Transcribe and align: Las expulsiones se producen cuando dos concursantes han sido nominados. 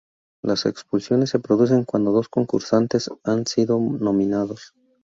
Las 0.41 0.65
expulsiones 0.65 1.29
se 1.29 1.37
producen 1.37 1.83
cuando 1.83 2.11
dos 2.11 2.27
concursantes 2.27 3.11
han 3.23 3.45
sido 3.45 3.77
nominados. 3.79 4.73